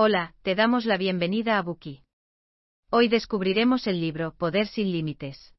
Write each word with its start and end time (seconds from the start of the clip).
Hola, 0.00 0.36
te 0.42 0.54
damos 0.54 0.84
la 0.84 0.96
bienvenida 0.96 1.58
a 1.58 1.62
Buki. 1.62 2.04
Hoy 2.88 3.08
descubriremos 3.08 3.88
el 3.88 4.00
libro 4.00 4.32
Poder 4.38 4.68
sin 4.68 4.92
Límites. 4.92 5.56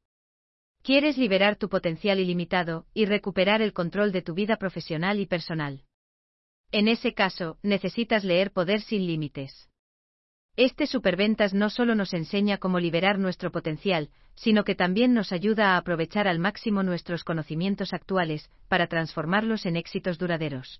¿Quieres 0.81 1.17
liberar 1.17 1.57
tu 1.57 1.67
potencial 1.67 2.21
ilimitado 2.21 2.85
y 2.93 3.03
recuperar 3.03 3.61
el 3.61 3.73
control 3.73 4.13
de 4.13 4.21
tu 4.21 4.33
vida 4.33 4.55
profesional 4.55 5.19
y 5.19 5.25
personal? 5.25 5.83
En 6.71 6.87
ese 6.87 7.13
caso, 7.13 7.57
necesitas 7.63 8.23
leer 8.23 8.53
Poder 8.53 8.79
sin 8.79 9.05
Límites. 9.05 9.69
Este 10.55 10.87
superventas 10.87 11.53
no 11.53 11.69
solo 11.69 11.93
nos 11.93 12.13
enseña 12.13 12.59
cómo 12.59 12.79
liberar 12.79 13.19
nuestro 13.19 13.51
potencial, 13.51 14.09
sino 14.35 14.63
que 14.63 14.73
también 14.73 15.13
nos 15.13 15.33
ayuda 15.33 15.73
a 15.73 15.77
aprovechar 15.77 16.29
al 16.29 16.39
máximo 16.39 16.81
nuestros 16.81 17.25
conocimientos 17.25 17.91
actuales, 17.91 18.49
para 18.69 18.87
transformarlos 18.87 19.65
en 19.65 19.75
éxitos 19.75 20.17
duraderos. 20.17 20.79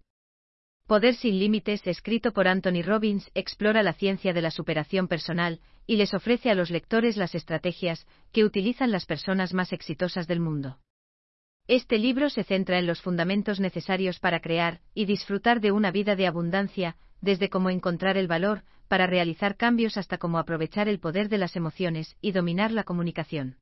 Poder 0.89 1.13
sin 1.13 1.37
Límites, 1.37 1.85
escrito 1.85 2.33
por 2.33 2.47
Anthony 2.47 2.81
Robbins, 2.83 3.29
explora 3.35 3.83
la 3.83 3.93
ciencia 3.93 4.33
de 4.33 4.41
la 4.41 4.49
superación 4.49 5.07
personal 5.07 5.59
y 5.85 5.97
les 5.97 6.15
ofrece 6.15 6.49
a 6.49 6.55
los 6.55 6.71
lectores 6.71 7.15
las 7.15 7.35
estrategias 7.35 8.07
que 8.31 8.43
utilizan 8.43 8.89
las 8.89 9.05
personas 9.05 9.53
más 9.53 9.71
exitosas 9.71 10.25
del 10.25 10.39
mundo. 10.39 10.79
Este 11.67 11.99
libro 11.99 12.31
se 12.31 12.43
centra 12.43 12.79
en 12.79 12.87
los 12.87 13.03
fundamentos 13.03 13.59
necesarios 13.59 14.17
para 14.17 14.39
crear 14.39 14.81
y 14.95 15.05
disfrutar 15.05 15.61
de 15.61 15.71
una 15.71 15.91
vida 15.91 16.15
de 16.15 16.25
abundancia, 16.25 16.97
desde 17.21 17.51
cómo 17.51 17.69
encontrar 17.69 18.17
el 18.17 18.27
valor 18.27 18.63
para 18.87 19.05
realizar 19.05 19.57
cambios 19.57 19.95
hasta 19.95 20.17
cómo 20.17 20.39
aprovechar 20.39 20.89
el 20.89 20.99
poder 20.99 21.29
de 21.29 21.37
las 21.37 21.55
emociones 21.55 22.17
y 22.19 22.31
dominar 22.31 22.71
la 22.71 22.83
comunicación. 22.83 23.57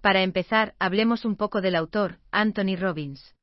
Para 0.00 0.22
empezar, 0.22 0.76
hablemos 0.78 1.24
un 1.24 1.34
poco 1.34 1.60
del 1.60 1.74
autor, 1.74 2.20
Anthony 2.30 2.76
Robbins. 2.78 3.35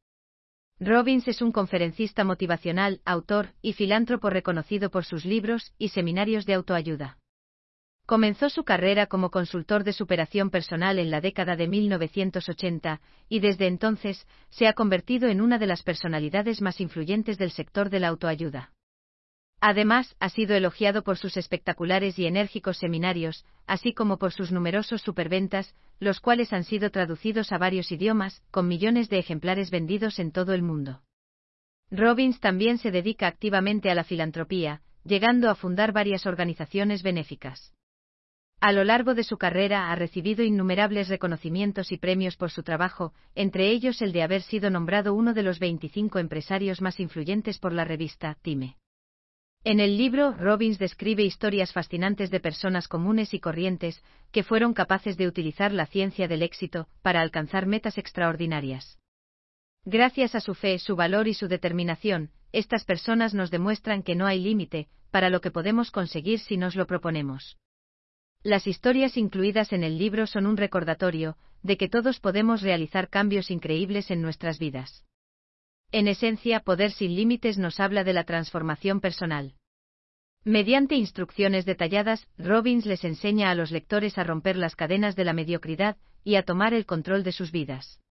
Robbins 0.80 1.28
es 1.28 1.42
un 1.42 1.52
conferencista 1.52 2.24
motivacional, 2.24 3.02
autor 3.06 3.54
y 3.62 3.74
filántropo 3.74 4.30
reconocido 4.30 4.90
por 4.90 5.06
sus 5.06 5.24
libros 5.24 5.74
y 5.78 5.90
seminarios 5.90 6.46
de 6.46 6.56
autoayuda. 6.56 7.18
Comenzó 8.06 8.50
su 8.50 8.66
carrera 8.66 9.08
como 9.08 9.32
consultor 9.32 9.86
de 9.86 9.94
superación 9.94 10.50
personal 10.50 11.00
en 11.00 11.10
la 11.10 11.22
década 11.22 11.56
de 11.56 11.70
1980, 11.70 13.00
y 13.30 13.40
desde 13.40 13.68
entonces 13.68 14.28
se 14.50 14.68
ha 14.68 14.74
convertido 14.74 15.30
en 15.30 15.40
una 15.40 15.58
de 15.58 15.68
las 15.68 15.84
personalidades 15.84 16.62
más 16.62 16.82
influyentes 16.82 17.38
del 17.38 17.52
sector 17.52 17.90
de 17.90 18.02
la 18.02 18.10
autoayuda. 18.10 18.74
Además, 19.66 20.14
ha 20.20 20.28
sido 20.28 20.58
elogiado 20.58 21.06
por 21.06 21.18
sus 21.18 21.38
espectaculares 21.38 22.20
y 22.20 22.26
enérgicos 22.26 22.80
seminarios, 22.80 23.46
así 23.66 23.94
como 23.94 24.18
por 24.18 24.34
sus 24.34 24.52
numerosos 24.52 25.02
superventas, 25.02 25.74
los 26.02 26.20
cuales 26.20 26.52
han 26.52 26.66
sido 26.66 26.90
traducidos 26.90 27.54
a 27.54 27.58
varios 27.58 27.90
idiomas, 27.90 28.44
con 28.52 28.68
millones 28.68 29.08
de 29.08 29.20
ejemplares 29.20 29.72
vendidos 29.72 30.20
en 30.20 30.34
todo 30.34 30.54
el 30.54 30.64
mundo. 30.64 31.02
Robbins 31.92 32.42
también 32.42 32.78
se 32.78 32.92
dedica 32.92 33.26
activamente 33.26 33.90
a 33.90 33.96
la 33.96 34.04
filantropía, 34.04 34.82
llegando 35.06 35.50
a 35.50 35.56
fundar 35.56 35.94
varias 35.94 36.26
organizaciones 36.26 37.02
benéficas. 37.02 37.74
A 38.60 38.74
lo 38.74 38.84
largo 38.84 39.14
de 39.14 39.24
su 39.24 39.38
carrera 39.38 39.94
ha 39.94 39.96
recibido 39.96 40.44
innumerables 40.44 41.08
reconocimientos 41.08 41.94
y 41.94 41.98
premios 41.98 42.36
por 42.36 42.52
su 42.52 42.64
trabajo, 42.64 43.14
entre 43.34 43.70
ellos 43.70 44.02
el 44.02 44.12
de 44.12 44.24
haber 44.24 44.42
sido 44.42 44.70
nombrado 44.70 45.14
uno 45.14 45.34
de 45.34 45.44
los 45.44 45.60
25 45.60 46.20
empresarios 46.20 46.82
más 46.82 47.00
influyentes 47.00 47.60
por 47.60 47.72
la 47.72 47.86
revista 47.86 48.36
Time. 48.42 48.76
En 49.66 49.80
el 49.80 49.98
libro, 49.98 50.34
Robbins 50.34 50.78
describe 50.78 51.24
historias 51.24 51.72
fascinantes 51.72 52.30
de 52.30 52.42
personas 52.42 52.90
comunes 52.90 53.34
y 53.34 53.40
corrientes 53.40 54.04
que 54.34 54.44
fueron 54.44 54.74
capaces 54.74 55.16
de 55.16 55.26
utilizar 55.26 55.72
la 55.72 55.86
ciencia 55.86 56.28
del 56.28 56.42
éxito 56.42 56.90
para 57.02 57.22
alcanzar 57.22 57.66
metas 57.66 57.98
extraordinarias. 57.98 59.00
Gracias 59.86 60.36
a 60.36 60.42
su 60.42 60.54
fe, 60.54 60.80
su 60.80 60.98
valor 60.98 61.30
y 61.30 61.34
su 61.34 61.48
determinación, 61.48 62.32
estas 62.52 62.84
personas 62.84 63.34
nos 63.34 63.52
demuestran 63.52 64.04
que 64.04 64.16
no 64.16 64.26
hay 64.26 64.42
límite 64.42 64.90
para 65.12 65.30
lo 65.30 65.40
que 65.40 65.52
podemos 65.52 65.92
conseguir 65.92 66.40
si 66.40 66.58
nos 66.58 66.76
lo 66.76 66.86
proponemos. 66.86 67.58
Las 68.44 68.68
historias 68.68 69.16
incluidas 69.16 69.72
en 69.72 69.86
el 69.86 69.98
libro 69.98 70.28
son 70.28 70.46
un 70.46 70.58
recordatorio 70.58 71.38
de 71.62 71.78
que 71.78 71.88
todos 71.88 72.20
podemos 72.20 72.62
realizar 72.62 73.08
cambios 73.08 73.50
increíbles 73.50 74.12
en 74.12 74.22
nuestras 74.22 74.60
vidas. 74.60 75.06
En 75.94 76.08
esencia, 76.08 76.62
Poder 76.62 76.92
sin 76.92 77.16
Límites 77.16 77.60
nos 77.60 77.80
habla 77.80 78.04
de 78.04 78.14
la 78.14 78.24
transformación 78.24 79.00
personal. 79.00 79.54
Mediante 80.44 80.96
instrucciones 80.96 81.66
detalladas, 81.66 82.28
Robbins 82.40 82.88
les 82.88 83.04
enseña 83.04 83.52
a 83.52 83.56
los 83.56 83.70
lectores 83.70 84.18
a 84.18 84.24
romper 84.24 84.56
las 84.56 84.76
cadenas 84.76 85.16
de 85.16 85.24
la 85.24 85.34
mediocridad 85.34 85.98
y 86.24 86.34
a 86.34 86.42
tomar 86.42 86.74
el 86.74 86.88
control 86.88 87.24
de 87.24 87.32
sus 87.32 87.52
vidas. 87.52 88.02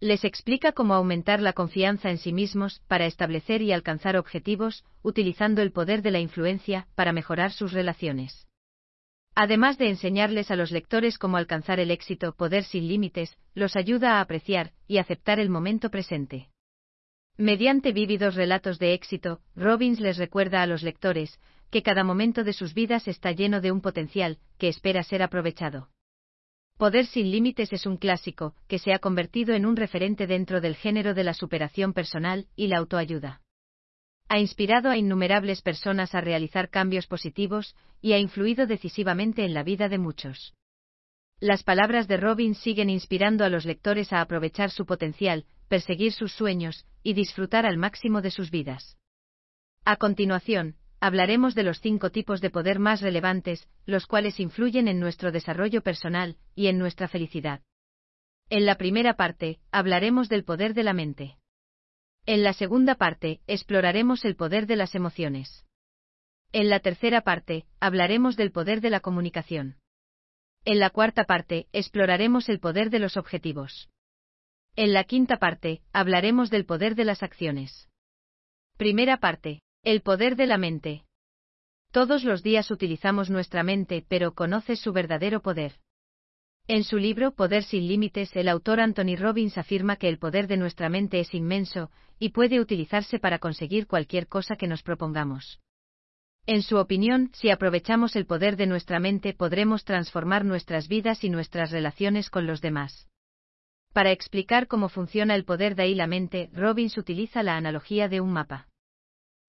Les 0.00 0.24
explica 0.24 0.72
cómo 0.72 0.94
aumentar 0.94 1.40
la 1.40 1.52
confianza 1.52 2.10
en 2.10 2.18
sí 2.18 2.32
mismos 2.32 2.82
para 2.88 3.06
establecer 3.06 3.62
y 3.62 3.70
alcanzar 3.70 4.16
objetivos, 4.16 4.84
utilizando 5.02 5.62
el 5.62 5.70
poder 5.70 6.02
de 6.02 6.10
la 6.10 6.18
influencia 6.18 6.88
para 6.96 7.12
mejorar 7.12 7.52
sus 7.52 7.70
relaciones. 7.72 8.48
Además 9.36 9.78
de 9.78 9.90
enseñarles 9.90 10.50
a 10.50 10.56
los 10.56 10.72
lectores 10.72 11.18
cómo 11.18 11.36
alcanzar 11.36 11.78
el 11.78 11.92
éxito, 11.92 12.32
poder 12.32 12.64
sin 12.64 12.88
límites, 12.88 13.38
los 13.54 13.76
ayuda 13.76 14.14
a 14.14 14.22
apreciar 14.22 14.72
y 14.88 14.98
aceptar 14.98 15.38
el 15.38 15.50
momento 15.50 15.88
presente. 15.88 16.48
Mediante 17.38 17.92
vívidos 17.92 18.34
relatos 18.34 18.78
de 18.78 18.94
éxito, 18.94 19.40
Robbins 19.56 20.00
les 20.00 20.16
recuerda 20.16 20.62
a 20.62 20.66
los 20.66 20.82
lectores 20.82 21.38
que 21.70 21.82
cada 21.82 22.02
momento 22.02 22.44
de 22.44 22.54
sus 22.54 22.72
vidas 22.72 23.08
está 23.08 23.32
lleno 23.32 23.60
de 23.60 23.72
un 23.72 23.82
potencial 23.82 24.38
que 24.58 24.68
espera 24.68 25.02
ser 25.02 25.22
aprovechado. 25.22 25.90
Poder 26.78 27.04
sin 27.04 27.30
límites 27.30 27.74
es 27.74 27.84
un 27.84 27.98
clásico 27.98 28.54
que 28.68 28.78
se 28.78 28.94
ha 28.94 29.00
convertido 29.00 29.54
en 29.54 29.66
un 29.66 29.76
referente 29.76 30.26
dentro 30.26 30.62
del 30.62 30.76
género 30.76 31.12
de 31.12 31.24
la 31.24 31.34
superación 31.34 31.92
personal 31.92 32.46
y 32.56 32.68
la 32.68 32.78
autoayuda. 32.78 33.42
Ha 34.28 34.38
inspirado 34.38 34.88
a 34.88 34.96
innumerables 34.96 35.60
personas 35.60 36.14
a 36.14 36.22
realizar 36.22 36.70
cambios 36.70 37.06
positivos 37.06 37.74
y 38.00 38.12
ha 38.12 38.18
influido 38.18 38.66
decisivamente 38.66 39.44
en 39.44 39.52
la 39.52 39.62
vida 39.62 39.90
de 39.90 39.98
muchos. 39.98 40.54
Las 41.38 41.62
palabras 41.62 42.08
de 42.08 42.16
Robbins 42.16 42.58
siguen 42.58 42.88
inspirando 42.88 43.44
a 43.44 43.50
los 43.50 43.66
lectores 43.66 44.12
a 44.14 44.22
aprovechar 44.22 44.70
su 44.70 44.86
potencial, 44.86 45.44
perseguir 45.68 46.12
sus 46.12 46.32
sueños 46.32 46.86
y 47.02 47.14
disfrutar 47.14 47.66
al 47.66 47.76
máximo 47.76 48.22
de 48.22 48.30
sus 48.30 48.50
vidas. 48.50 48.96
A 49.84 49.96
continuación, 49.96 50.76
hablaremos 51.00 51.54
de 51.54 51.62
los 51.62 51.80
cinco 51.80 52.10
tipos 52.10 52.40
de 52.40 52.50
poder 52.50 52.78
más 52.78 53.00
relevantes, 53.00 53.68
los 53.84 54.06
cuales 54.06 54.40
influyen 54.40 54.88
en 54.88 54.98
nuestro 54.98 55.30
desarrollo 55.30 55.82
personal 55.82 56.36
y 56.54 56.66
en 56.66 56.78
nuestra 56.78 57.08
felicidad. 57.08 57.62
En 58.48 58.66
la 58.66 58.76
primera 58.76 59.14
parte, 59.14 59.60
hablaremos 59.70 60.28
del 60.28 60.44
poder 60.44 60.74
de 60.74 60.84
la 60.84 60.92
mente. 60.92 61.36
En 62.26 62.42
la 62.42 62.52
segunda 62.52 62.96
parte, 62.96 63.40
exploraremos 63.46 64.24
el 64.24 64.36
poder 64.36 64.66
de 64.66 64.76
las 64.76 64.94
emociones. 64.94 65.64
En 66.52 66.68
la 66.68 66.80
tercera 66.80 67.20
parte, 67.20 67.66
hablaremos 67.80 68.36
del 68.36 68.50
poder 68.50 68.80
de 68.80 68.90
la 68.90 69.00
comunicación. 69.00 69.76
En 70.64 70.80
la 70.80 70.90
cuarta 70.90 71.24
parte, 71.24 71.68
exploraremos 71.72 72.48
el 72.48 72.58
poder 72.58 72.90
de 72.90 72.98
los 72.98 73.16
objetivos. 73.16 73.88
En 74.78 74.92
la 74.92 75.04
quinta 75.04 75.38
parte, 75.38 75.80
hablaremos 75.94 76.50
del 76.50 76.66
poder 76.66 76.96
de 76.96 77.06
las 77.06 77.22
acciones. 77.22 77.88
Primera 78.76 79.16
parte. 79.16 79.62
El 79.82 80.02
poder 80.02 80.36
de 80.36 80.46
la 80.46 80.58
mente. 80.58 81.06
Todos 81.92 82.24
los 82.24 82.42
días 82.42 82.70
utilizamos 82.70 83.30
nuestra 83.30 83.62
mente, 83.62 84.04
pero 84.06 84.34
¿conoces 84.34 84.78
su 84.78 84.92
verdadero 84.92 85.40
poder? 85.40 85.80
En 86.68 86.84
su 86.84 86.98
libro 86.98 87.30
Poder 87.30 87.62
sin 87.62 87.88
Límites, 87.88 88.36
el 88.36 88.48
autor 88.48 88.80
Anthony 88.80 89.16
Robbins 89.16 89.56
afirma 89.56 89.96
que 89.96 90.10
el 90.10 90.18
poder 90.18 90.46
de 90.46 90.58
nuestra 90.58 90.90
mente 90.90 91.20
es 91.20 91.32
inmenso, 91.32 91.90
y 92.18 92.30
puede 92.30 92.60
utilizarse 92.60 93.18
para 93.18 93.38
conseguir 93.38 93.86
cualquier 93.86 94.26
cosa 94.26 94.56
que 94.56 94.66
nos 94.66 94.82
propongamos. 94.82 95.58
En 96.44 96.60
su 96.60 96.76
opinión, 96.76 97.30
si 97.32 97.48
aprovechamos 97.48 98.14
el 98.14 98.26
poder 98.26 98.56
de 98.56 98.66
nuestra 98.66 99.00
mente 99.00 99.32
podremos 99.32 99.84
transformar 99.84 100.44
nuestras 100.44 100.86
vidas 100.86 101.24
y 101.24 101.30
nuestras 101.30 101.70
relaciones 101.70 102.28
con 102.28 102.46
los 102.46 102.60
demás. 102.60 103.08
Para 103.96 104.12
explicar 104.12 104.68
cómo 104.68 104.90
funciona 104.90 105.34
el 105.34 105.46
poder 105.46 105.74
de 105.74 105.84
ahí 105.84 105.94
la 105.94 106.06
mente, 106.06 106.50
Robbins 106.52 106.98
utiliza 106.98 107.42
la 107.42 107.56
analogía 107.56 108.10
de 108.10 108.20
un 108.20 108.30
mapa. 108.30 108.68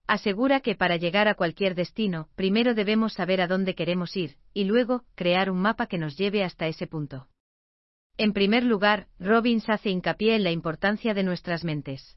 Asegura 0.08 0.62
que 0.62 0.74
para 0.74 0.96
llegar 0.96 1.28
a 1.28 1.34
cualquier 1.34 1.76
destino, 1.76 2.30
primero 2.36 2.74
debemos 2.74 3.12
saber 3.12 3.42
a 3.42 3.48
dónde 3.48 3.76
queremos 3.76 4.16
ir, 4.16 4.38
y 4.54 4.64
luego, 4.64 5.04
crear 5.16 5.52
un 5.52 5.60
mapa 5.60 5.88
que 5.88 5.98
nos 5.98 6.18
lleve 6.18 6.46
hasta 6.46 6.66
ese 6.66 6.88
punto. 6.88 7.28
En 8.16 8.32
primer 8.32 8.64
lugar, 8.64 9.08
Robbins 9.20 9.68
hace 9.68 9.90
hincapié 9.90 10.36
en 10.36 10.46
la 10.46 10.52
importancia 10.52 11.14
de 11.14 11.24
nuestras 11.24 11.66
mentes. 11.66 12.16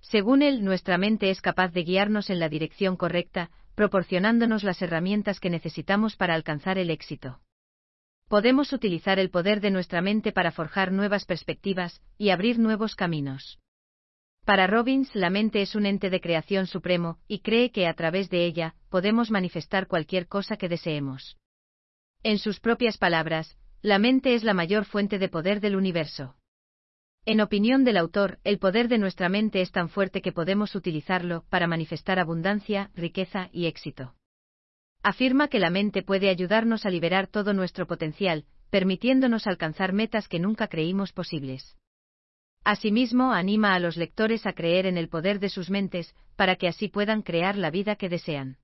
Según 0.00 0.40
él, 0.40 0.64
nuestra 0.64 0.96
mente 0.96 1.28
es 1.28 1.42
capaz 1.42 1.74
de 1.74 1.84
guiarnos 1.84 2.30
en 2.30 2.38
la 2.38 2.48
dirección 2.48 2.96
correcta, 2.96 3.50
proporcionándonos 3.74 4.64
las 4.64 4.80
herramientas 4.80 5.40
que 5.40 5.50
necesitamos 5.50 6.16
para 6.16 6.32
alcanzar 6.32 6.78
el 6.78 6.88
éxito. 6.88 7.42
Podemos 8.34 8.72
utilizar 8.72 9.20
el 9.20 9.30
poder 9.30 9.60
de 9.60 9.70
nuestra 9.70 10.02
mente 10.02 10.32
para 10.32 10.50
forjar 10.50 10.90
nuevas 10.90 11.24
perspectivas 11.24 12.02
y 12.18 12.30
abrir 12.30 12.58
nuevos 12.58 12.96
caminos. 12.96 13.60
Para 14.44 14.66
Robbins, 14.66 15.14
la 15.14 15.30
mente 15.30 15.62
es 15.62 15.76
un 15.76 15.86
ente 15.86 16.10
de 16.10 16.20
creación 16.20 16.66
supremo, 16.66 17.20
y 17.28 17.42
cree 17.42 17.70
que 17.70 17.86
a 17.86 17.94
través 17.94 18.30
de 18.30 18.44
ella 18.44 18.74
podemos 18.88 19.30
manifestar 19.30 19.86
cualquier 19.86 20.26
cosa 20.26 20.56
que 20.56 20.68
deseemos. 20.68 21.36
En 22.24 22.38
sus 22.38 22.58
propias 22.58 22.98
palabras, 22.98 23.56
la 23.82 24.00
mente 24.00 24.34
es 24.34 24.42
la 24.42 24.52
mayor 24.52 24.84
fuente 24.84 25.20
de 25.20 25.28
poder 25.28 25.60
del 25.60 25.76
universo. 25.76 26.34
En 27.24 27.40
opinión 27.40 27.84
del 27.84 27.98
autor, 27.98 28.40
el 28.42 28.58
poder 28.58 28.88
de 28.88 28.98
nuestra 28.98 29.28
mente 29.28 29.60
es 29.60 29.70
tan 29.70 29.88
fuerte 29.88 30.22
que 30.22 30.32
podemos 30.32 30.74
utilizarlo 30.74 31.44
para 31.50 31.68
manifestar 31.68 32.18
abundancia, 32.18 32.90
riqueza 32.96 33.48
y 33.52 33.66
éxito. 33.66 34.16
Afirma 35.04 35.48
que 35.48 35.58
la 35.58 35.68
mente 35.68 36.02
puede 36.02 36.30
ayudarnos 36.30 36.86
a 36.86 36.90
liberar 36.90 37.26
todo 37.26 37.52
nuestro 37.52 37.86
potencial, 37.86 38.46
permitiéndonos 38.70 39.46
alcanzar 39.46 39.92
metas 39.92 40.28
que 40.28 40.38
nunca 40.38 40.66
creímos 40.68 41.12
posibles. 41.12 41.76
Asimismo, 42.64 43.34
anima 43.34 43.74
a 43.74 43.80
los 43.80 43.98
lectores 43.98 44.46
a 44.46 44.54
creer 44.54 44.86
en 44.86 44.96
el 44.96 45.10
poder 45.10 45.40
de 45.40 45.50
sus 45.50 45.68
mentes, 45.68 46.14
para 46.36 46.56
que 46.56 46.68
así 46.68 46.88
puedan 46.88 47.20
crear 47.20 47.58
la 47.58 47.70
vida 47.70 47.96
que 47.96 48.08
desean. 48.08 48.56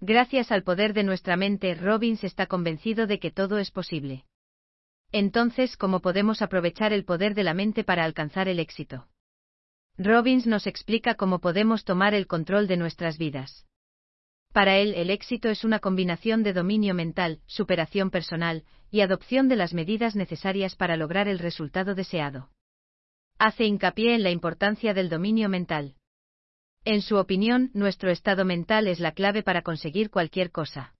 Gracias 0.00 0.52
al 0.52 0.62
poder 0.62 0.94
de 0.94 1.02
nuestra 1.02 1.36
mente, 1.36 1.74
Robbins 1.74 2.22
está 2.22 2.46
convencido 2.46 3.08
de 3.08 3.18
que 3.18 3.32
todo 3.32 3.58
es 3.58 3.72
posible. 3.72 4.26
Entonces, 5.10 5.76
¿cómo 5.76 5.98
podemos 5.98 6.40
aprovechar 6.40 6.92
el 6.92 7.04
poder 7.04 7.34
de 7.34 7.42
la 7.42 7.54
mente 7.54 7.82
para 7.82 8.04
alcanzar 8.04 8.46
el 8.46 8.60
éxito? 8.60 9.08
Robbins 9.96 10.46
nos 10.46 10.68
explica 10.68 11.16
cómo 11.16 11.40
podemos 11.40 11.84
tomar 11.84 12.14
el 12.14 12.28
control 12.28 12.68
de 12.68 12.76
nuestras 12.76 13.18
vidas. 13.18 13.64
Para 14.52 14.78
él, 14.78 14.94
el 14.94 15.10
éxito 15.10 15.48
es 15.48 15.64
una 15.64 15.78
combinación 15.78 16.42
de 16.42 16.52
dominio 16.52 16.94
mental, 16.94 17.40
superación 17.46 18.10
personal, 18.10 18.64
y 18.90 19.02
adopción 19.02 19.48
de 19.48 19.56
las 19.56 19.74
medidas 19.74 20.16
necesarias 20.16 20.74
para 20.74 20.96
lograr 20.96 21.28
el 21.28 21.38
resultado 21.38 21.94
deseado 21.94 22.50
hace 23.38 23.64
hincapié 23.64 24.14
en 24.14 24.24
la 24.24 24.30
importancia 24.30 24.92
del 24.94 25.08
dominio 25.08 25.48
mental. 25.48 25.94
En 26.84 27.02
su 27.02 27.16
opinión, 27.16 27.70
nuestro 27.72 28.10
estado 28.10 28.44
mental 28.44 28.88
es 28.88 28.98
la 28.98 29.12
clave 29.12 29.42
para 29.42 29.62
conseguir 29.62 30.10
cualquier 30.10 30.50
cosa. 30.50 30.94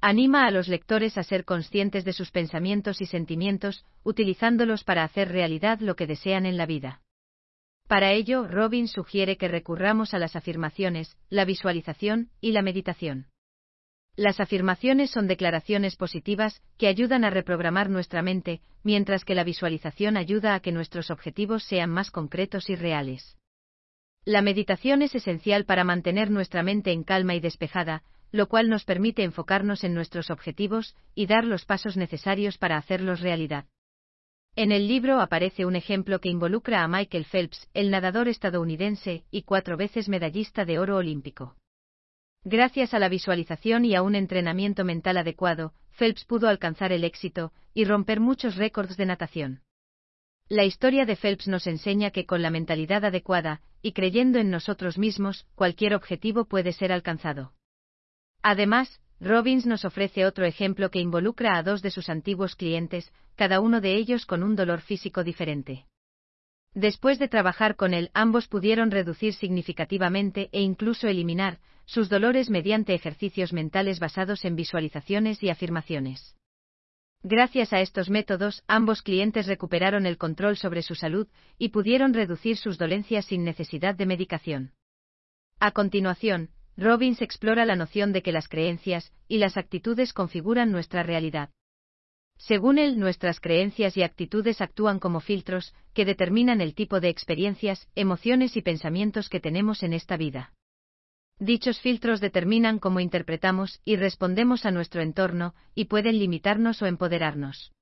Anima 0.00 0.46
a 0.46 0.52
los 0.52 0.68
lectores 0.68 1.18
a 1.18 1.24
ser 1.24 1.44
conscientes 1.44 2.04
de 2.04 2.12
sus 2.12 2.30
pensamientos 2.30 3.00
y 3.00 3.06
sentimientos, 3.06 3.84
utilizándolos 4.04 4.84
para 4.84 5.02
hacer 5.02 5.30
realidad 5.30 5.80
lo 5.80 5.96
que 5.96 6.06
desean 6.06 6.46
en 6.46 6.56
la 6.56 6.66
vida. 6.66 7.02
Para 7.88 8.12
ello, 8.12 8.46
Robin 8.46 8.86
sugiere 8.86 9.38
que 9.38 9.48
recurramos 9.48 10.12
a 10.12 10.18
las 10.18 10.36
afirmaciones, 10.36 11.16
la 11.30 11.46
visualización 11.46 12.28
y 12.38 12.52
la 12.52 12.60
meditación. 12.60 13.28
Las 14.14 14.40
afirmaciones 14.40 15.10
son 15.10 15.26
declaraciones 15.26 15.96
positivas 15.96 16.60
que 16.76 16.86
ayudan 16.86 17.24
a 17.24 17.30
reprogramar 17.30 17.88
nuestra 17.88 18.20
mente, 18.20 18.60
mientras 18.82 19.24
que 19.24 19.34
la 19.34 19.42
visualización 19.42 20.18
ayuda 20.18 20.54
a 20.54 20.60
que 20.60 20.70
nuestros 20.70 21.10
objetivos 21.10 21.64
sean 21.64 21.88
más 21.88 22.10
concretos 22.10 22.68
y 22.68 22.76
reales. 22.76 23.38
La 24.24 24.42
meditación 24.42 25.00
es 25.00 25.14
esencial 25.14 25.64
para 25.64 25.84
mantener 25.84 26.30
nuestra 26.30 26.62
mente 26.62 26.92
en 26.92 27.04
calma 27.04 27.36
y 27.36 27.40
despejada, 27.40 28.02
lo 28.32 28.48
cual 28.48 28.68
nos 28.68 28.84
permite 28.84 29.22
enfocarnos 29.22 29.82
en 29.82 29.94
nuestros 29.94 30.30
objetivos 30.30 30.94
y 31.14 31.24
dar 31.24 31.44
los 31.44 31.64
pasos 31.64 31.96
necesarios 31.96 32.58
para 32.58 32.76
hacerlos 32.76 33.20
realidad. 33.20 33.64
En 34.60 34.72
el 34.72 34.88
libro 34.88 35.20
aparece 35.20 35.66
un 35.66 35.76
ejemplo 35.76 36.20
que 36.20 36.28
involucra 36.28 36.82
a 36.82 36.88
Michael 36.88 37.26
Phelps, 37.26 37.68
el 37.74 37.92
nadador 37.92 38.26
estadounidense 38.26 39.22
y 39.30 39.42
cuatro 39.42 39.76
veces 39.76 40.08
medallista 40.08 40.64
de 40.64 40.80
oro 40.80 40.96
olímpico. 40.96 41.54
Gracias 42.42 42.92
a 42.92 42.98
la 42.98 43.08
visualización 43.08 43.84
y 43.84 43.94
a 43.94 44.02
un 44.02 44.16
entrenamiento 44.16 44.84
mental 44.84 45.16
adecuado, 45.18 45.74
Phelps 45.96 46.24
pudo 46.24 46.48
alcanzar 46.48 46.90
el 46.90 47.04
éxito 47.04 47.52
y 47.72 47.84
romper 47.84 48.18
muchos 48.18 48.56
récords 48.56 48.96
de 48.96 49.06
natación. 49.06 49.62
La 50.48 50.64
historia 50.64 51.06
de 51.06 51.14
Phelps 51.14 51.46
nos 51.46 51.68
enseña 51.68 52.10
que 52.10 52.26
con 52.26 52.42
la 52.42 52.50
mentalidad 52.50 53.04
adecuada, 53.04 53.60
y 53.80 53.92
creyendo 53.92 54.40
en 54.40 54.50
nosotros 54.50 54.98
mismos, 54.98 55.46
cualquier 55.54 55.94
objetivo 55.94 56.46
puede 56.46 56.72
ser 56.72 56.90
alcanzado. 56.90 57.52
Además, 58.42 59.00
Robbins 59.20 59.66
nos 59.66 59.84
ofrece 59.84 60.24
otro 60.26 60.44
ejemplo 60.44 60.90
que 60.90 61.00
involucra 61.00 61.56
a 61.56 61.62
dos 61.62 61.82
de 61.82 61.90
sus 61.90 62.08
antiguos 62.08 62.54
clientes, 62.54 63.12
cada 63.36 63.60
uno 63.60 63.80
de 63.80 63.94
ellos 63.96 64.26
con 64.26 64.42
un 64.42 64.54
dolor 64.54 64.80
físico 64.80 65.24
diferente. 65.24 65.86
Después 66.74 67.18
de 67.18 67.28
trabajar 67.28 67.74
con 67.74 67.94
él, 67.94 68.10
ambos 68.14 68.46
pudieron 68.46 68.90
reducir 68.90 69.34
significativamente 69.34 70.48
e 70.52 70.60
incluso 70.60 71.08
eliminar 71.08 71.58
sus 71.86 72.08
dolores 72.08 72.50
mediante 72.50 72.94
ejercicios 72.94 73.52
mentales 73.52 73.98
basados 73.98 74.44
en 74.44 74.54
visualizaciones 74.54 75.42
y 75.42 75.48
afirmaciones. 75.48 76.36
Gracias 77.22 77.72
a 77.72 77.80
estos 77.80 78.10
métodos, 78.10 78.62
ambos 78.68 79.02
clientes 79.02 79.46
recuperaron 79.46 80.06
el 80.06 80.18
control 80.18 80.56
sobre 80.56 80.82
su 80.82 80.94
salud 80.94 81.26
y 81.58 81.70
pudieron 81.70 82.14
reducir 82.14 82.56
sus 82.56 82.78
dolencias 82.78 83.24
sin 83.24 83.42
necesidad 83.42 83.96
de 83.96 84.06
medicación. 84.06 84.72
A 85.58 85.72
continuación, 85.72 86.50
Robbins 86.78 87.20
explora 87.22 87.66
la 87.66 87.74
noción 87.74 88.12
de 88.12 88.22
que 88.22 88.30
las 88.30 88.46
creencias 88.46 89.12
y 89.26 89.38
las 89.38 89.56
actitudes 89.56 90.12
configuran 90.12 90.70
nuestra 90.70 91.02
realidad. 91.02 91.50
Según 92.36 92.78
él, 92.78 93.00
nuestras 93.00 93.40
creencias 93.40 93.96
y 93.96 94.04
actitudes 94.04 94.60
actúan 94.60 95.00
como 95.00 95.18
filtros, 95.18 95.74
que 95.92 96.04
determinan 96.04 96.60
el 96.60 96.76
tipo 96.76 97.00
de 97.00 97.08
experiencias, 97.08 97.88
emociones 97.96 98.56
y 98.56 98.62
pensamientos 98.62 99.28
que 99.28 99.40
tenemos 99.40 99.82
en 99.82 99.92
esta 99.92 100.16
vida. 100.16 100.52
Dichos 101.40 101.80
filtros 101.80 102.20
determinan 102.20 102.78
cómo 102.78 103.00
interpretamos 103.00 103.80
y 103.84 103.96
respondemos 103.96 104.64
a 104.64 104.70
nuestro 104.70 105.02
entorno, 105.02 105.56
y 105.74 105.86
pueden 105.86 106.20
limitarnos 106.20 106.80
o 106.80 106.86
empoderarnos. 106.86 107.72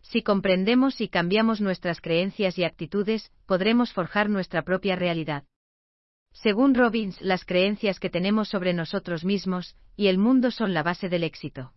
Si 0.00 0.22
comprendemos 0.22 1.00
y 1.00 1.08
cambiamos 1.08 1.60
nuestras 1.60 2.00
creencias 2.00 2.56
y 2.56 2.62
actitudes, 2.62 3.32
podremos 3.46 3.92
forjar 3.92 4.30
nuestra 4.30 4.62
propia 4.62 4.94
realidad. 4.94 5.42
Según 6.32 6.74
Robbins, 6.74 7.20
las 7.20 7.44
creencias 7.44 8.00
que 8.00 8.10
tenemos 8.10 8.48
sobre 8.48 8.72
nosotros 8.72 9.24
mismos 9.24 9.76
y 9.96 10.08
el 10.08 10.18
mundo 10.18 10.50
son 10.50 10.74
la 10.74 10.82
base 10.82 11.08
del 11.08 11.24
éxito. 11.24 11.72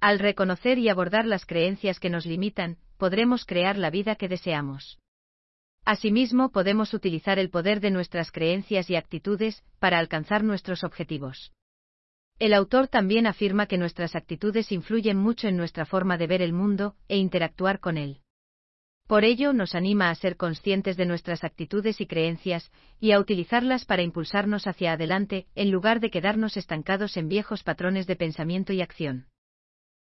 Al 0.00 0.18
reconocer 0.18 0.78
y 0.78 0.88
abordar 0.88 1.26
las 1.26 1.46
creencias 1.46 2.00
que 2.00 2.10
nos 2.10 2.26
limitan, 2.26 2.78
podremos 2.96 3.44
crear 3.44 3.78
la 3.78 3.90
vida 3.90 4.16
que 4.16 4.28
deseamos. 4.28 4.98
Asimismo, 5.84 6.52
podemos 6.52 6.94
utilizar 6.94 7.38
el 7.38 7.50
poder 7.50 7.80
de 7.80 7.90
nuestras 7.90 8.32
creencias 8.32 8.90
y 8.90 8.96
actitudes 8.96 9.62
para 9.78 9.98
alcanzar 9.98 10.44
nuestros 10.44 10.84
objetivos. 10.84 11.52
El 12.38 12.54
autor 12.54 12.88
también 12.88 13.26
afirma 13.26 13.66
que 13.66 13.78
nuestras 13.78 14.16
actitudes 14.16 14.72
influyen 14.72 15.18
mucho 15.18 15.48
en 15.48 15.56
nuestra 15.56 15.84
forma 15.84 16.16
de 16.16 16.26
ver 16.26 16.42
el 16.42 16.52
mundo 16.52 16.96
e 17.08 17.18
interactuar 17.18 17.80
con 17.80 17.98
él. 17.98 18.20
Por 19.10 19.24
ello, 19.24 19.52
nos 19.52 19.74
anima 19.74 20.08
a 20.08 20.14
ser 20.14 20.36
conscientes 20.36 20.96
de 20.96 21.04
nuestras 21.04 21.42
actitudes 21.42 22.00
y 22.00 22.06
creencias, 22.06 22.70
y 23.00 23.10
a 23.10 23.18
utilizarlas 23.18 23.84
para 23.84 24.02
impulsarnos 24.02 24.68
hacia 24.68 24.92
adelante, 24.92 25.48
en 25.56 25.72
lugar 25.72 25.98
de 25.98 26.12
quedarnos 26.12 26.56
estancados 26.56 27.16
en 27.16 27.26
viejos 27.26 27.64
patrones 27.64 28.06
de 28.06 28.14
pensamiento 28.14 28.72
y 28.72 28.82
acción. 28.82 29.26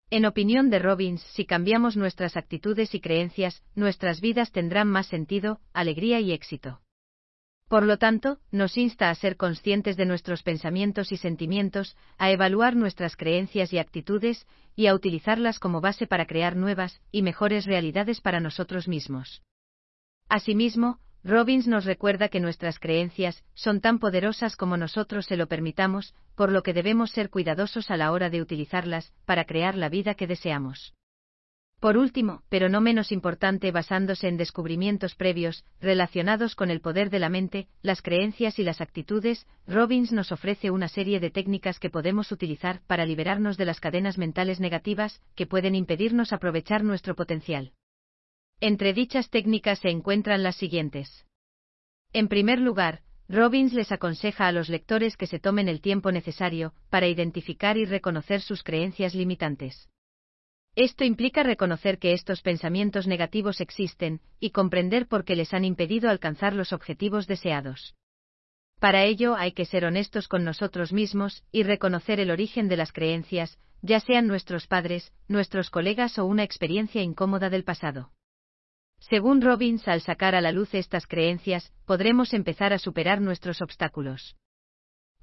En 0.10 0.26
opinión 0.26 0.72
de 0.72 0.80
Robbins, 0.80 1.22
si 1.22 1.46
cambiamos 1.46 1.96
nuestras 1.96 2.36
actitudes 2.36 2.96
y 2.96 3.00
creencias, 3.00 3.62
nuestras 3.76 4.22
vidas 4.22 4.52
tendrán 4.52 4.88
más 4.88 5.06
sentido, 5.06 5.60
alegría 5.72 6.20
y 6.20 6.32
éxito. 6.32 6.82
Por 7.68 7.84
lo 7.84 7.98
tanto, 7.98 8.40
nos 8.52 8.78
insta 8.78 9.10
a 9.10 9.16
ser 9.16 9.38
conscientes 9.38 9.98
de 9.98 10.06
nuestros 10.06 10.44
pensamientos 10.44 11.12
y 11.12 11.18
sentimientos, 11.18 11.98
a 12.18 12.30
evaluar 12.30 12.76
nuestras 12.76 13.16
creencias 13.16 13.74
y 13.74 13.80
actitudes, 13.80 14.46
y 14.76 14.88
a 14.88 14.94
utilizarlas 14.94 15.60
como 15.60 15.82
base 15.82 16.06
para 16.06 16.28
crear 16.28 16.56
nuevas 16.56 17.02
y 17.12 17.24
mejores 17.24 17.66
realidades 17.66 18.22
para 18.22 18.40
nosotros 18.40 18.88
mismos. 18.88 19.42
Asimismo, 20.30 21.00
Robbins 21.24 21.68
nos 21.68 21.86
recuerda 21.86 22.30
que 22.30 22.40
nuestras 22.40 22.78
creencias 22.78 23.44
son 23.56 23.82
tan 23.82 23.98
poderosas 23.98 24.56
como 24.56 24.78
nosotros 24.78 25.26
se 25.26 25.38
lo 25.38 25.48
permitamos, 25.48 26.14
por 26.36 26.52
lo 26.52 26.62
que 26.62 26.74
debemos 26.74 27.10
ser 27.10 27.32
cuidadosos 27.32 27.90
a 27.90 27.98
la 27.98 28.12
hora 28.12 28.30
de 28.30 28.42
utilizarlas 28.42 29.12
para 29.26 29.46
crear 29.46 29.76
la 29.76 29.90
vida 29.90 30.14
que 30.14 30.28
deseamos. 30.28 30.94
Por 31.80 31.98
último, 31.98 32.42
pero 32.50 32.70
no 32.70 32.82
menos 32.82 33.12
importante, 33.12 33.72
basándose 33.72 34.28
en 34.28 34.38
descubrimientos 34.38 35.14
previos 35.16 35.64
relacionados 35.82 36.56
con 36.56 36.72
el 36.72 36.82
poder 36.82 37.10
de 37.10 37.20
la 37.20 37.30
mente, 37.30 37.68
las 37.82 38.02
creencias 38.02 38.58
y 38.60 38.64
las 38.64 38.82
actitudes, 38.82 39.46
Robbins 39.68 40.12
nos 40.12 40.32
ofrece 40.32 40.72
una 40.72 40.88
serie 40.88 41.20
de 41.20 41.30
técnicas 41.30 41.80
que 41.80 41.90
podemos 41.90 42.32
utilizar 42.32 42.82
para 42.88 43.06
liberarnos 43.06 43.58
de 43.58 43.66
las 43.66 43.80
cadenas 43.80 44.18
mentales 44.18 44.60
negativas 44.60 45.22
que 45.36 45.46
pueden 45.46 45.76
impedirnos 45.76 46.34
aprovechar 46.34 46.84
nuestro 46.84 47.16
potencial. 47.16 47.74
Entre 48.62 48.94
dichas 48.94 49.30
técnicas 49.30 49.80
se 49.80 49.90
encuentran 49.90 50.42
las 50.42 50.56
siguientes. 50.56 51.26
En 52.14 52.30
primer 52.30 52.60
lugar, 52.60 53.02
Robbins 53.28 53.74
les 53.74 53.92
aconseja 53.92 54.48
a 54.48 54.52
los 54.52 54.70
lectores 54.70 55.18
que 55.18 55.28
se 55.28 55.40
tomen 55.40 55.68
el 55.68 55.82
tiempo 55.82 56.12
necesario 56.12 56.74
para 56.90 57.08
identificar 57.08 57.78
y 57.78 57.86
reconocer 57.86 58.42
sus 58.42 58.64
creencias 58.64 59.14
limitantes. 59.14 59.90
Esto 60.76 61.06
implica 61.06 61.42
reconocer 61.44 62.00
que 62.00 62.12
estos 62.12 62.42
pensamientos 62.42 63.08
negativos 63.08 63.62
existen 63.62 64.20
y 64.42 64.50
comprender 64.50 65.08
por 65.08 65.24
qué 65.24 65.38
les 65.38 65.54
han 65.54 65.64
impedido 65.64 66.10
alcanzar 66.10 66.54
los 66.54 66.74
objetivos 66.74 67.28
deseados. 67.28 67.96
Para 68.80 69.06
ello 69.06 69.36
hay 69.38 69.54
que 69.54 69.66
ser 69.66 69.86
honestos 69.86 70.28
con 70.28 70.44
nosotros 70.44 70.92
mismos 70.92 71.46
y 71.54 71.64
reconocer 71.64 72.20
el 72.20 72.30
origen 72.30 72.68
de 72.68 72.76
las 72.76 72.92
creencias, 72.92 73.58
ya 73.82 74.02
sean 74.02 74.28
nuestros 74.28 74.68
padres, 74.68 75.14
nuestros 75.30 75.70
colegas 75.70 76.20
o 76.20 76.26
una 76.26 76.44
experiencia 76.44 77.02
incómoda 77.02 77.50
del 77.50 77.64
pasado. 77.64 78.12
Según 79.00 79.42
Robbins, 79.42 79.88
al 79.88 80.02
sacar 80.02 80.36
a 80.36 80.42
la 80.42 80.52
luz 80.52 80.74
estas 80.74 81.08
creencias, 81.08 81.72
podremos 81.86 82.34
empezar 82.34 82.74
a 82.74 82.80
superar 82.80 83.22
nuestros 83.22 83.62
obstáculos. 83.62 84.36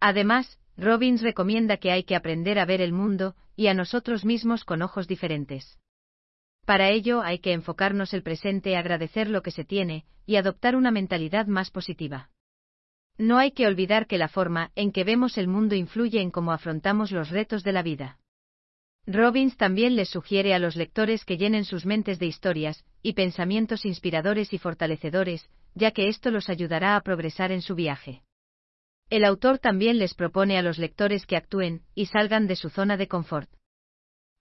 Además, 0.01 0.59
Robbins 0.77 1.23
recomienda 1.23 1.77
que 1.77 1.93
hay 1.93 2.05
que 2.05 2.17
aprender 2.17 2.59
a 2.59 2.65
ver 2.65 2.81
el 2.81 2.93
mundo 2.93 3.35
y 3.57 3.67
a 3.67 3.75
nosotros 3.75 4.25
mismos 4.25 4.65
con 4.65 4.83
ojos 4.83 5.07
diferentes. 5.07 5.79
Para 6.65 6.91
ello 6.91 7.23
hay 7.23 7.39
que 7.41 7.53
enfocarnos 7.53 8.15
el 8.15 8.23
presente, 8.23 8.77
agradecer 8.77 9.29
lo 9.29 9.43
que 9.43 9.51
se 9.51 9.65
tiene 9.65 10.05
y 10.27 10.37
adoptar 10.37 10.77
una 10.77 10.91
mentalidad 10.91 11.47
más 11.47 11.71
positiva. 11.71 12.31
No 13.19 13.39
hay 13.39 13.53
que 13.53 13.67
olvidar 13.67 14.07
que 14.07 14.17
la 14.17 14.29
forma 14.29 14.71
en 14.75 14.93
que 14.93 15.05
vemos 15.05 15.37
el 15.37 15.49
mundo 15.49 15.75
influye 15.75 16.21
en 16.21 16.31
cómo 16.31 16.53
afrontamos 16.53 17.11
los 17.11 17.31
retos 17.31 17.63
de 17.63 17.73
la 17.73 17.83
vida. 17.83 18.19
Robbins 19.07 19.57
también 19.57 19.97
les 19.97 20.09
sugiere 20.09 20.55
a 20.55 20.61
los 20.61 20.77
lectores 20.77 21.25
que 21.25 21.37
llenen 21.37 21.65
sus 21.65 21.85
mentes 21.85 22.21
de 22.21 22.27
historias 22.27 22.85
y 23.03 23.15
pensamientos 23.15 23.85
inspiradores 23.85 24.53
y 24.53 24.59
fortalecedores, 24.59 25.51
ya 25.75 25.91
que 25.91 26.09
esto 26.09 26.31
los 26.31 26.49
ayudará 26.49 26.95
a 26.97 27.01
progresar 27.01 27.51
en 27.51 27.63
su 27.63 27.75
viaje. 27.75 28.23
El 29.13 29.27
autor 29.27 29.59
también 29.59 29.99
les 29.99 30.15
propone 30.15 30.57
a 30.57 30.63
los 30.63 30.79
lectores 30.79 31.27
que 31.27 31.37
actúen 31.37 31.83
y 31.95 32.07
salgan 32.07 32.47
de 32.47 32.57
su 32.57 32.71
zona 32.71 32.97
de 32.97 33.09
confort. 33.09 33.51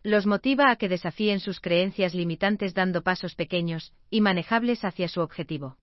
Los 0.02 0.26
motiva 0.26 0.72
a 0.72 0.78
que 0.78 0.88
desafíen 0.88 1.42
sus 1.42 1.60
creencias 1.60 2.16
limitantes 2.16 2.74
dando 2.74 3.02
pasos 3.02 3.36
pequeños 3.36 3.92
y 4.10 4.22
manejables 4.22 4.86
hacia 4.86 5.10
su 5.10 5.20
objetivo. 5.20 5.78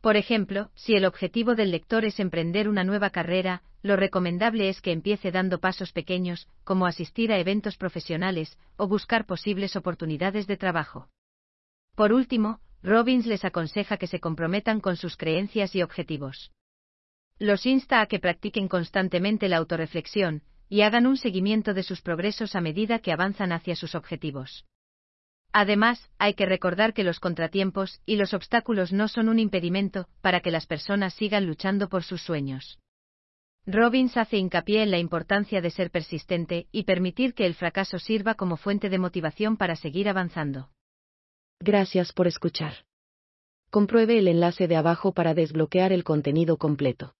Por 0.00 0.16
ejemplo, 0.16 0.70
si 0.74 0.94
el 0.94 1.04
objetivo 1.04 1.54
del 1.54 1.70
lector 1.70 2.06
es 2.06 2.18
emprender 2.18 2.70
una 2.70 2.82
nueva 2.82 3.10
carrera, 3.10 3.62
lo 3.82 3.94
recomendable 3.94 4.70
es 4.70 4.80
que 4.80 4.92
empiece 4.92 5.30
dando 5.30 5.60
pasos 5.60 5.92
pequeños, 5.92 6.48
como 6.64 6.86
asistir 6.86 7.30
a 7.30 7.38
eventos 7.38 7.76
profesionales 7.76 8.58
o 8.78 8.88
buscar 8.88 9.26
posibles 9.26 9.76
oportunidades 9.76 10.46
de 10.46 10.56
trabajo. 10.56 11.10
Por 11.94 12.14
último, 12.14 12.60
Robbins 12.82 13.26
les 13.26 13.44
aconseja 13.44 13.98
que 13.98 14.06
se 14.06 14.18
comprometan 14.18 14.80
con 14.80 14.96
sus 14.96 15.18
creencias 15.18 15.76
y 15.76 15.82
objetivos. 15.82 16.52
Los 17.38 17.66
insta 17.66 18.00
a 18.00 18.06
que 18.06 18.18
practiquen 18.18 18.66
constantemente 18.66 19.48
la 19.48 19.58
autorreflexión 19.58 20.42
y 20.68 20.82
hagan 20.82 21.06
un 21.06 21.16
seguimiento 21.16 21.72
de 21.72 21.84
sus 21.84 22.02
progresos 22.02 22.56
a 22.56 22.60
medida 22.60 22.98
que 22.98 23.12
avanzan 23.12 23.52
hacia 23.52 23.76
sus 23.76 23.94
objetivos. 23.94 24.66
Además, 25.52 26.10
hay 26.18 26.34
que 26.34 26.46
recordar 26.46 26.92
que 26.92 27.04
los 27.04 27.20
contratiempos 27.20 28.00
y 28.04 28.16
los 28.16 28.34
obstáculos 28.34 28.92
no 28.92 29.08
son 29.08 29.28
un 29.28 29.38
impedimento 29.38 30.08
para 30.20 30.40
que 30.40 30.50
las 30.50 30.66
personas 30.66 31.14
sigan 31.14 31.46
luchando 31.46 31.88
por 31.88 32.02
sus 32.02 32.22
sueños. 32.22 32.78
Robbins 33.66 34.16
hace 34.16 34.38
hincapié 34.38 34.82
en 34.82 34.90
la 34.90 34.98
importancia 34.98 35.60
de 35.60 35.70
ser 35.70 35.90
persistente 35.90 36.66
y 36.72 36.84
permitir 36.84 37.34
que 37.34 37.46
el 37.46 37.54
fracaso 37.54 37.98
sirva 37.98 38.34
como 38.34 38.56
fuente 38.56 38.88
de 38.88 38.98
motivación 38.98 39.56
para 39.56 39.76
seguir 39.76 40.08
avanzando. 40.08 40.70
Gracias 41.60 42.12
por 42.12 42.26
escuchar. 42.26 42.84
Compruebe 43.70 44.18
el 44.18 44.28
enlace 44.28 44.68
de 44.68 44.76
abajo 44.76 45.12
para 45.12 45.34
desbloquear 45.34 45.92
el 45.92 46.02
contenido 46.02 46.56
completo. 46.56 47.14